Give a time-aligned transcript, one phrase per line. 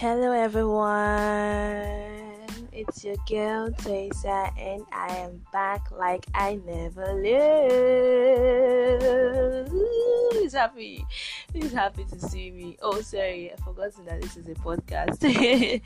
[0.00, 0.96] Hello, everyone.
[2.72, 7.82] It's your girl Teresa, and I am back like I never left.
[9.70, 11.04] Who's happy?
[11.52, 12.78] Who's happy to see me?
[12.80, 15.20] Oh, sorry, I forgot that this is a podcast.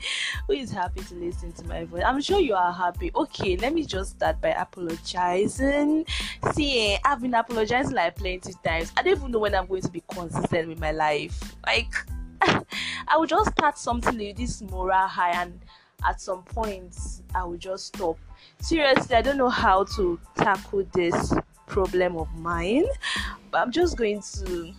[0.47, 2.03] Who is happy to listen to my voice?
[2.05, 3.11] I'm sure you are happy.
[3.13, 6.05] Okay, let me just start by apologizing.
[6.53, 8.93] See, eh, I've been apologizing like plenty times.
[8.95, 11.57] I don't even know when I'm going to be consistent with my life.
[11.65, 11.93] Like,
[13.07, 15.59] I will just start something with this moral high and
[16.03, 18.17] at some points I will just stop.
[18.59, 21.33] Seriously, I don't know how to tackle this
[21.67, 22.85] problem of mine,
[23.51, 24.73] but I'm just going to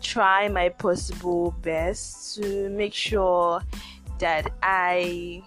[0.00, 3.62] try my possible best to make sure
[4.18, 5.42] that I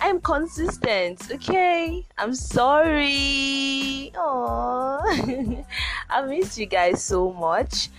[0.00, 2.06] I'm consistent, okay?
[2.18, 4.12] I'm sorry.
[4.16, 5.64] Oh,
[6.10, 7.90] I miss you guys so much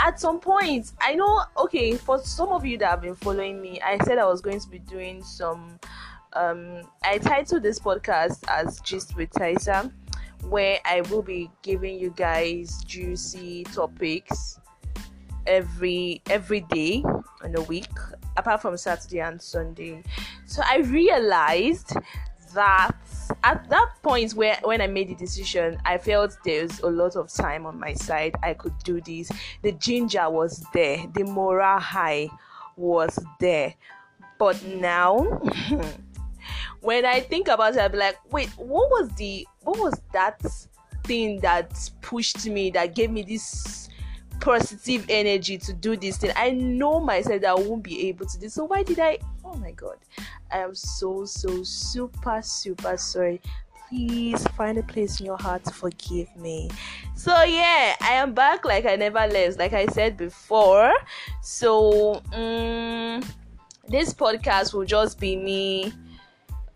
[0.00, 3.80] at some point i know okay for some of you that have been following me
[3.82, 5.78] i said i was going to be doing some
[6.34, 9.92] um i titled this podcast as gist with Taisa,
[10.48, 14.58] where i will be giving you guys juicy topics
[15.46, 17.04] every every day
[17.44, 17.90] in a week
[18.36, 20.02] apart from saturday and sunday.
[20.46, 21.96] So i realized
[22.54, 22.92] that
[23.44, 27.30] at that point where when I made the decision, I felt there's a lot of
[27.30, 28.34] time on my side.
[28.42, 29.30] I could do this.
[29.62, 31.04] The ginger was there.
[31.14, 32.30] The moral high
[32.76, 33.74] was there.
[34.38, 35.18] But now
[36.80, 40.40] when I think about it, I'll be like, wait, what was the what was that
[41.04, 43.90] thing that pushed me, that gave me this
[44.44, 46.30] positive energy to do this thing?
[46.36, 48.48] I know myself that I won't be able to do.
[48.50, 49.18] So why did I?
[49.42, 49.96] Oh my god.
[50.52, 53.40] I am so so super super sorry.
[53.88, 56.70] Please find a place in your heart to forgive me.
[57.16, 60.92] So yeah i am back like i never left like i said before.
[61.40, 63.22] So um,
[63.88, 65.92] this podcast will just be me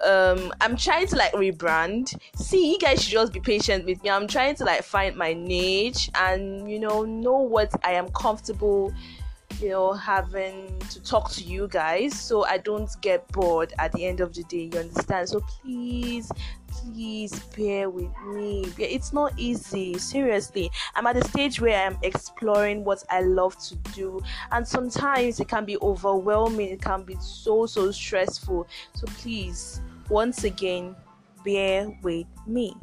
[0.04, 2.14] um i'm trying to like rebrand.
[2.36, 4.10] See you guys should just be patient with me.
[4.10, 8.92] I'm trying to like find my niche and you know know what i am comfortable
[9.60, 14.06] you know, having to talk to you guys so I don't get bored at the
[14.06, 14.70] end of the day.
[14.72, 15.28] You understand?
[15.28, 16.30] So please,
[16.68, 18.66] please bear with me.
[18.78, 20.70] It's not easy, seriously.
[20.94, 24.20] I'm at the stage where I'm exploring what I love to do,
[24.52, 28.66] and sometimes it can be overwhelming, it can be so so stressful.
[28.94, 30.94] So please, once again,
[31.44, 32.74] bear with me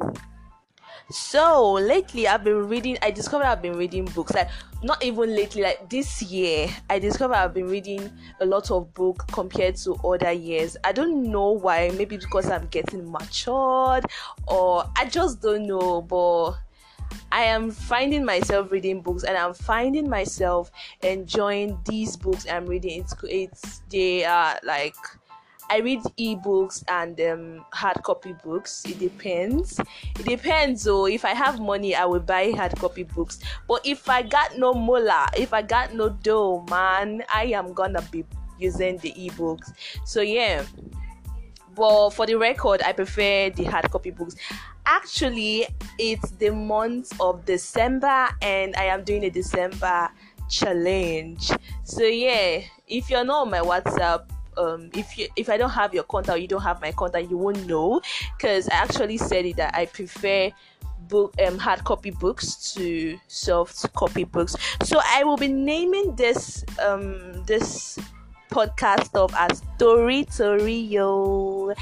[1.11, 4.49] so lately i've been reading i discovered i've been reading books like
[4.81, 8.11] not even lately like this year i discovered i've been reading
[8.41, 12.65] a lot of book compared to other years i don't know why maybe because i'm
[12.67, 14.05] getting matured
[14.47, 16.57] or i just don't know but
[17.31, 20.71] I am finding myself reading books and I'm finding myself
[21.03, 23.01] enjoying these books I'm reading.
[23.01, 24.95] It's it's they are like
[25.69, 28.83] I read ebooks and um, hard copy books.
[28.85, 29.79] It depends.
[30.19, 30.83] It depends.
[30.83, 33.39] So if I have money, I will buy hard copy books.
[33.67, 38.01] But if I got no mola, if I got no dough, man, I am gonna
[38.11, 38.25] be
[38.59, 39.73] using the ebooks.
[40.05, 40.63] So yeah.
[41.75, 44.35] But for the record, I prefer the hard copy books.
[44.85, 45.67] Actually,
[45.99, 50.09] it's the month of December, and I am doing a December
[50.49, 51.51] challenge.
[51.83, 55.93] So yeah, if you're not on my WhatsApp, um if you if I don't have
[55.93, 58.01] your contact, or you don't have my contact, you won't know
[58.38, 60.51] because I actually said it that I prefer
[61.07, 64.55] book um hard copy books to soft copy books.
[64.83, 67.99] So I will be naming this um this
[68.51, 71.75] podcast of as Story Torio.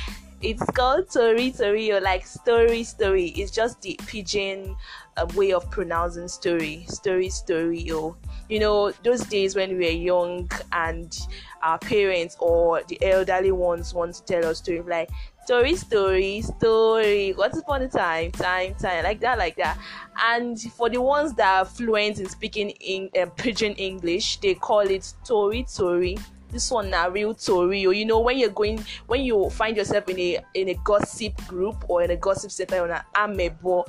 [0.44, 3.28] It's called Tori Torio, like story story.
[3.30, 4.76] It's just the pidgin
[5.16, 7.90] uh, way of pronouncing story, story story.
[7.90, 8.18] or
[8.50, 11.18] You know, those days when we were young and
[11.62, 15.10] our parents or the elderly ones want to tell us stories like
[15.46, 17.32] story, story, story.
[17.32, 19.78] What's upon the time, time, time, like that, like that.
[20.22, 24.82] And for the ones that are fluent in speaking in uh, pidgin English, they call
[24.82, 26.18] it story, story.
[26.54, 27.86] This one now real story.
[27.86, 31.36] Or you know when you're going, when you find yourself in a in a gossip
[31.48, 33.86] group or in a gossip center on an amebo,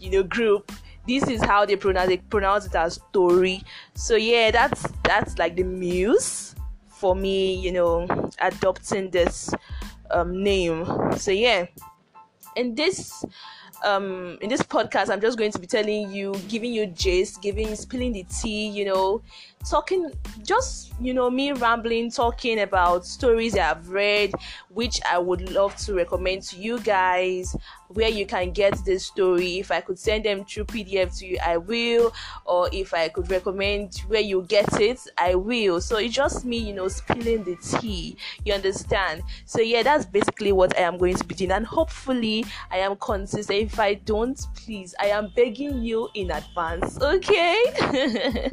[0.00, 0.72] you know, group
[1.06, 3.60] this is how they pronounce they pronounce it as story
[3.92, 6.54] so yeah that's that's like the muse
[7.02, 8.06] for me, you know,
[8.38, 9.50] adopting this
[10.12, 10.86] um, name.
[11.16, 11.66] So yeah,
[12.56, 13.24] and this
[13.84, 17.74] um in this podcast i'm just going to be telling you giving you gist giving
[17.74, 19.22] spilling the tea you know
[19.68, 20.10] talking
[20.44, 24.32] just you know me rambling talking about stories i've read
[24.70, 27.54] which I would love to recommend to you guys
[27.94, 29.58] where you can get this story.
[29.58, 32.12] If I could send them through PDF to you, I will.
[32.44, 35.80] Or if I could recommend where you get it, I will.
[35.80, 38.16] So it's just me, you know, spilling the tea.
[38.44, 39.22] You understand?
[39.44, 42.96] So yeah, that's basically what I am going to be doing, and hopefully I am
[42.96, 43.58] consistent.
[43.58, 47.00] If I don't, please, I am begging you in advance.
[47.00, 48.52] Okay.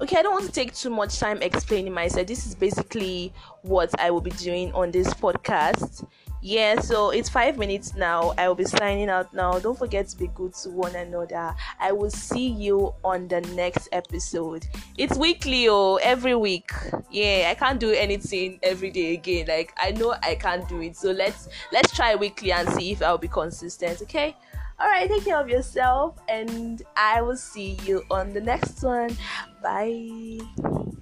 [0.00, 3.32] okay i don't want to take too much time explaining myself this is basically
[3.62, 6.06] what i will be doing on this podcast
[6.42, 8.32] yeah so it's five minutes now.
[8.38, 9.58] I will be signing out now.
[9.58, 11.54] Don't forget to be good to one another.
[11.80, 14.66] I will see you on the next episode.
[14.96, 16.70] It's weekly oh every week.
[17.10, 19.46] Yeah i can't do anything every day again.
[19.48, 20.96] Like i know i can't do it.
[20.96, 24.36] So let's let's try weekly and see if i'll be consistent okay?
[24.78, 29.16] All right take care of yourself and i will see you on the next one.
[29.62, 30.96] Bye